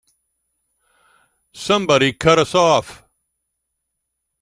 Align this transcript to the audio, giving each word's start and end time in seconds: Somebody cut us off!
Somebody 1.53 2.13
cut 2.13 2.39
us 2.39 2.55
off! 2.55 3.03